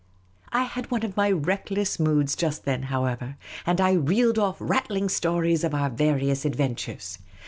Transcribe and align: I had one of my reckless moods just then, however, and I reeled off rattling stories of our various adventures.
I 0.51 0.63
had 0.63 0.89
one 0.89 1.03
of 1.05 1.15
my 1.15 1.29
reckless 1.29 1.99
moods 1.99 2.35
just 2.35 2.65
then, 2.65 2.81
however, 2.89 3.37
and 3.67 3.79
I 3.79 3.91
reeled 3.91 4.39
off 4.39 4.57
rattling 4.59 5.09
stories 5.09 5.63
of 5.63 5.75
our 5.75 5.91
various 5.91 6.43
adventures. 6.43 7.19